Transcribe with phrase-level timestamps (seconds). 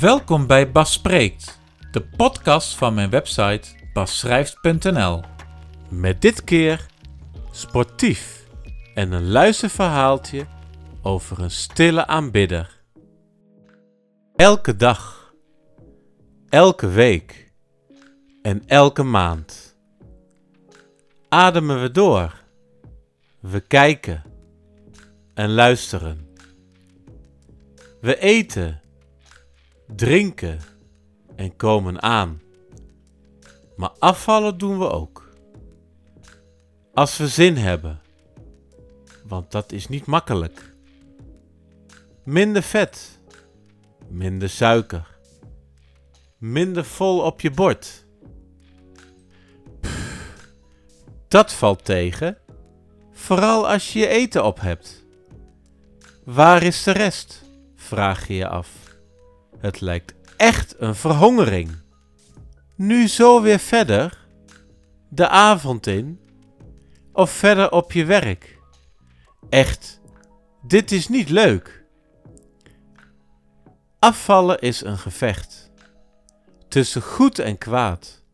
[0.00, 1.58] Welkom bij Bas Spreekt,
[1.90, 5.22] de podcast van mijn website basschrijft.nl.
[5.88, 6.86] Met dit keer
[7.50, 8.46] sportief
[8.94, 10.46] en een luisterverhaaltje
[11.02, 12.80] over een stille aanbidder.
[14.36, 15.32] Elke dag,
[16.48, 17.52] elke week
[18.42, 19.76] en elke maand
[21.28, 22.34] ademen we door.
[23.40, 24.22] We kijken
[25.34, 26.28] en luisteren.
[28.00, 28.80] We eten,
[29.96, 30.58] drinken
[31.36, 32.40] en komen aan.
[33.76, 35.28] Maar afvallen doen we ook.
[36.94, 38.00] Als we zin hebben,
[39.24, 40.74] want dat is niet makkelijk.
[42.24, 43.20] Minder vet,
[44.08, 45.16] minder suiker,
[46.38, 48.06] minder vol op je bord.
[51.28, 52.38] Dat valt tegen,
[53.12, 55.04] vooral als je je eten op hebt.
[56.24, 57.44] Waar is de rest?
[57.76, 58.87] vraag je je af.
[59.58, 61.76] Het lijkt echt een verhongering.
[62.76, 64.26] Nu zo weer verder,
[65.08, 66.20] de avond in,
[67.12, 68.58] of verder op je werk.
[69.48, 70.00] Echt,
[70.62, 71.84] dit is niet leuk.
[73.98, 75.68] Afvallen is een gevecht
[76.68, 78.24] tussen goed en kwaad.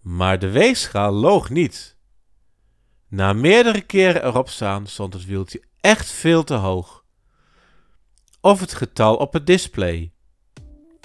[0.00, 1.96] Maar de weegschaal loog niet.
[3.08, 7.03] Na meerdere keren erop staan stond het wieltje echt veel te hoog.
[8.44, 10.12] Of het getal op het display.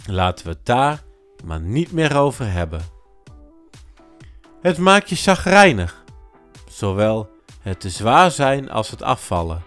[0.05, 1.03] Laten we het daar
[1.45, 2.81] maar niet meer over hebben.
[4.61, 6.03] Het maakt je chagrijnig,
[6.69, 7.29] zowel
[7.61, 9.63] het te zwaar zijn als het afvallen.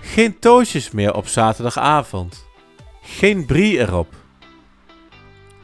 [0.00, 2.46] Geen toosjes meer op zaterdagavond.
[3.02, 4.14] Geen brie erop.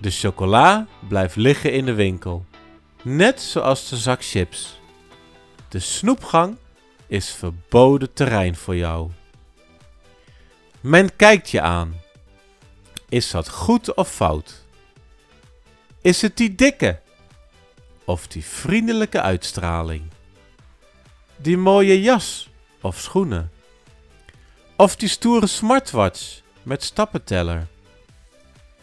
[0.00, 2.44] De chocola blijft liggen in de winkel,
[3.02, 4.80] net zoals de zak chips.
[5.68, 6.56] De snoepgang
[7.06, 9.10] is verboden terrein voor jou.
[10.86, 12.00] Men kijkt je aan.
[13.08, 14.64] Is dat goed of fout?
[16.00, 17.00] Is het die dikke?
[18.04, 20.02] Of die vriendelijke uitstraling?
[21.36, 23.50] Die mooie jas of schoenen?
[24.76, 27.66] Of die stoere smartwatch met stappenteller?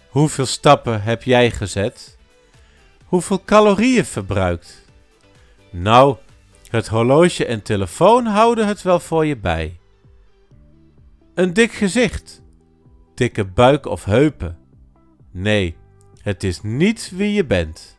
[0.09, 2.17] Hoeveel stappen heb jij gezet?
[3.05, 4.85] Hoeveel calorieën verbruikt?
[5.69, 6.17] Nou,
[6.69, 9.77] het horloge en telefoon houden het wel voor je bij.
[11.33, 12.41] Een dik gezicht,
[13.13, 14.57] dikke buik of heupen.
[15.31, 15.75] Nee,
[16.21, 17.97] het is niet wie je bent.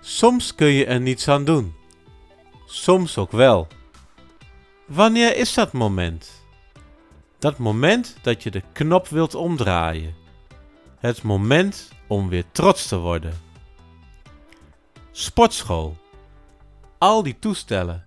[0.00, 1.74] Soms kun je er niets aan doen.
[2.66, 3.66] Soms ook wel.
[4.86, 6.44] Wanneer is dat moment?
[7.38, 10.14] Dat moment dat je de knop wilt omdraaien.
[10.98, 13.34] Het moment om weer trots te worden.
[15.10, 15.96] Sportschool.
[16.98, 18.06] Al die toestellen.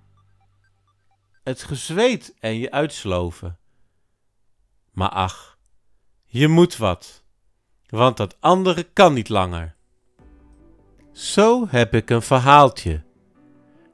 [1.43, 3.59] Het gezweet en je uitsloven.
[4.91, 5.57] Maar ach,
[6.25, 7.23] je moet wat,
[7.89, 9.75] want dat andere kan niet langer.
[11.11, 13.03] Zo heb ik een verhaaltje.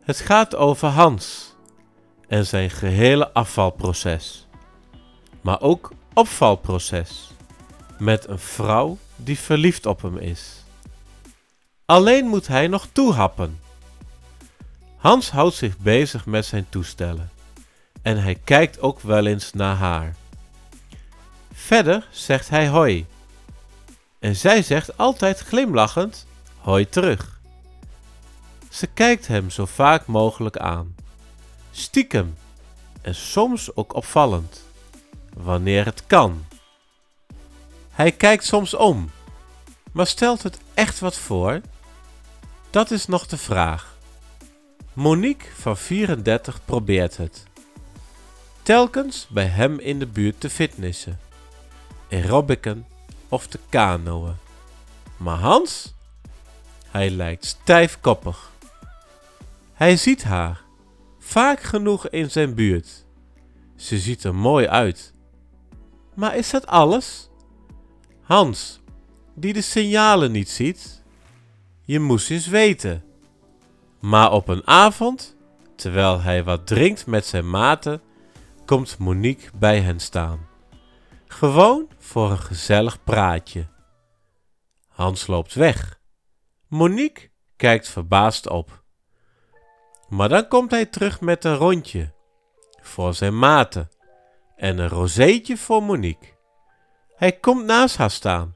[0.02, 1.56] Het gaat over Hans
[2.28, 4.48] en zijn gehele afvalproces,
[5.42, 7.32] maar ook opvalproces
[7.98, 10.64] met een vrouw die verliefd op hem is.
[11.86, 13.60] Alleen moet hij nog toehappen.
[14.96, 17.30] Hans houdt zich bezig met zijn toestellen
[18.02, 20.16] en hij kijkt ook wel eens naar haar.
[21.68, 23.06] Verder zegt hij hoi.
[24.20, 26.26] En zij zegt altijd glimlachend
[26.58, 27.40] hoi terug.
[28.70, 30.96] Ze kijkt hem zo vaak mogelijk aan.
[31.72, 32.36] Stiekem
[33.02, 34.66] en soms ook opvallend,
[35.34, 36.46] wanneer het kan.
[37.90, 39.12] Hij kijkt soms om,
[39.92, 41.62] maar stelt het echt wat voor?
[42.70, 43.98] Dat is nog de vraag.
[44.94, 47.44] Monique van 34 probeert het.
[48.64, 51.20] Telkens bij hem in de buurt te fitnessen,
[52.12, 52.86] aerobicen
[53.30, 54.36] of te kanoën.
[55.18, 55.94] Maar Hans?
[56.88, 58.52] Hij lijkt stijfkoppig.
[59.74, 60.62] Hij ziet haar,
[61.20, 63.06] vaak genoeg in zijn buurt.
[63.76, 65.14] Ze ziet er mooi uit.
[66.14, 67.30] Maar is dat alles?
[68.22, 68.80] Hans,
[69.36, 71.04] die de signalen niet ziet?
[71.82, 73.04] Je moest eens weten.
[74.00, 75.36] Maar op een avond,
[75.76, 78.02] terwijl hij wat drinkt met zijn maten,
[78.66, 80.47] komt Monique bij hen staan.
[81.28, 83.68] Gewoon voor een gezellig praatje.
[84.88, 86.00] Hans loopt weg.
[86.68, 88.84] Monique kijkt verbaasd op.
[90.10, 92.14] Maar dan komt hij terug met een rondje
[92.82, 93.90] voor zijn maten
[94.56, 96.36] en een rozeetje voor Monique.
[97.16, 98.56] Hij komt naast haar staan.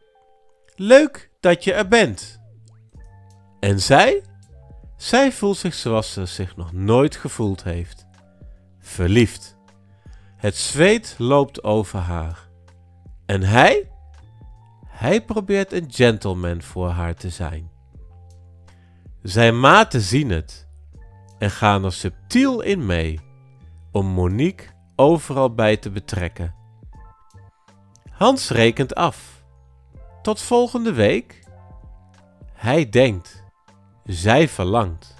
[0.75, 2.41] Leuk dat je er bent.
[3.59, 4.23] En zij?
[4.97, 8.06] Zij voelt zich zoals ze zich nog nooit gevoeld heeft.
[8.79, 9.57] Verliefd.
[10.35, 12.50] Het zweet loopt over haar.
[13.31, 13.89] En hij?
[14.88, 17.72] Hij probeert een gentleman voor haar te zijn.
[19.22, 20.68] Zijn maten zien het
[21.39, 23.19] en gaan er subtiel in mee
[23.92, 26.56] om Monique overal bij te betrekken.
[28.10, 29.44] Hans rekent af.
[30.22, 31.44] Tot volgende week?
[32.54, 33.44] Hij denkt.
[34.04, 35.16] Zij verlangt.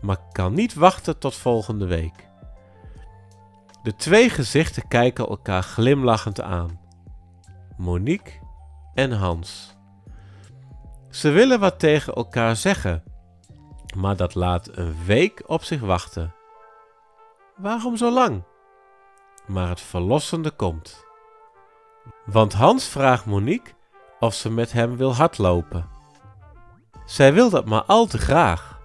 [0.00, 2.28] Maar kan niet wachten tot volgende week.
[3.82, 6.81] De twee gezichten kijken elkaar glimlachend aan.
[7.82, 8.32] Monique
[8.94, 9.76] en Hans.
[11.10, 13.04] Ze willen wat tegen elkaar zeggen,
[13.96, 16.34] maar dat laat een week op zich wachten.
[17.56, 18.42] Waarom zo lang?
[19.46, 21.04] Maar het verlossende komt.
[22.24, 23.72] Want Hans vraagt Monique
[24.20, 25.88] of ze met hem wil hardlopen.
[27.04, 28.80] Zij wil dat maar al te graag.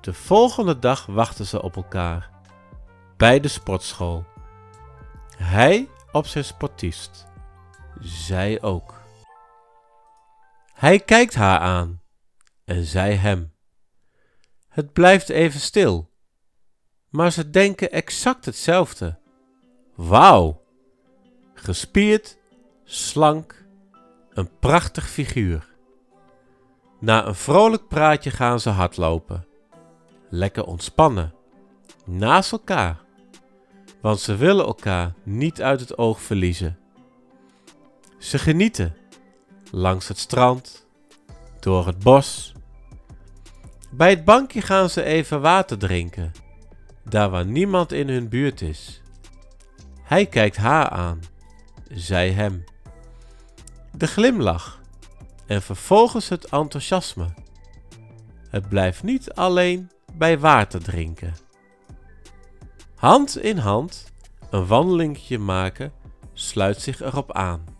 [0.00, 2.30] De volgende dag wachten ze op elkaar.
[3.16, 4.24] Bij de sportschool.
[5.36, 7.30] Hij op zijn sportiest.
[8.00, 9.00] Zij ook.
[10.74, 12.00] Hij kijkt haar aan
[12.64, 13.52] en zij hem.
[14.68, 16.10] Het blijft even stil,
[17.08, 19.18] maar ze denken exact hetzelfde.
[19.94, 20.62] Wauw!
[21.54, 22.38] Gespierd,
[22.84, 23.64] slank,
[24.30, 25.70] een prachtig figuur.
[27.00, 29.46] Na een vrolijk praatje gaan ze hardlopen.
[30.28, 31.34] Lekker ontspannen,
[32.04, 33.00] naast elkaar,
[34.00, 36.81] want ze willen elkaar niet uit het oog verliezen.
[38.22, 38.96] Ze genieten
[39.70, 40.86] langs het strand,
[41.60, 42.52] door het bos.
[43.90, 46.32] Bij het bankje gaan ze even water drinken,
[47.04, 49.02] daar waar niemand in hun buurt is.
[50.02, 51.20] Hij kijkt haar aan,
[51.92, 52.64] zij hem.
[53.96, 54.80] De glimlach
[55.46, 57.34] en vervolgens het enthousiasme.
[58.48, 61.34] Het blijft niet alleen bij water drinken.
[62.94, 64.12] Hand in hand
[64.50, 65.92] een wandelingetje maken
[66.32, 67.71] sluit zich erop aan.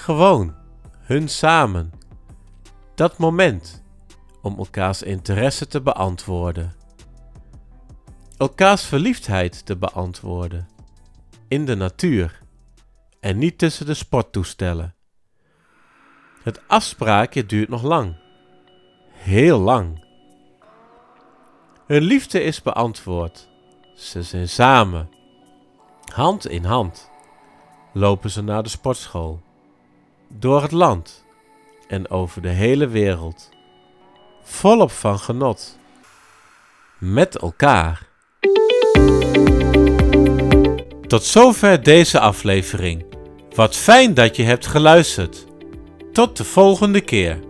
[0.00, 0.54] Gewoon,
[1.00, 1.92] hun samen.
[2.94, 3.82] Dat moment
[4.42, 6.72] om elkaars interesse te beantwoorden.
[8.36, 10.68] Elkaars verliefdheid te beantwoorden.
[11.48, 12.42] In de natuur
[13.20, 14.94] en niet tussen de sporttoestellen.
[16.42, 18.16] Het afspraakje duurt nog lang.
[19.12, 20.04] Heel lang.
[21.86, 23.48] Hun liefde is beantwoord.
[23.94, 25.10] Ze zijn samen.
[26.14, 27.10] Hand in hand
[27.92, 29.48] lopen ze naar de sportschool
[30.32, 31.24] door het land
[31.88, 33.48] en over de hele wereld.
[34.42, 35.78] Volop van genot.
[36.98, 38.08] Met elkaar.
[41.06, 43.04] Tot zover deze aflevering.
[43.54, 45.46] Wat fijn dat je hebt geluisterd.
[46.12, 47.49] Tot de volgende keer.